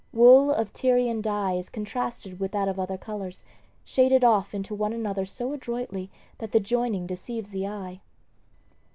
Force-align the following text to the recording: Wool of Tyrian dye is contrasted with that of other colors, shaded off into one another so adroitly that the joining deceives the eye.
Wool 0.11 0.49
of 0.49 0.73
Tyrian 0.73 1.21
dye 1.21 1.53
is 1.53 1.69
contrasted 1.69 2.39
with 2.39 2.53
that 2.53 2.67
of 2.67 2.79
other 2.79 2.97
colors, 2.97 3.45
shaded 3.85 4.23
off 4.23 4.55
into 4.55 4.73
one 4.73 4.93
another 4.93 5.27
so 5.27 5.53
adroitly 5.53 6.09
that 6.39 6.53
the 6.53 6.59
joining 6.59 7.05
deceives 7.05 7.51
the 7.51 7.67
eye. 7.67 8.01